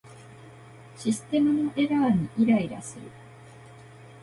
[0.97, 3.03] システムのエラーにイライラする